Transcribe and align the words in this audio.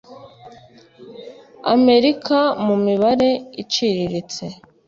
amerika 1.73 2.37
mu 2.65 2.75
mibare 2.85 3.29
iciriritse, 3.61 4.45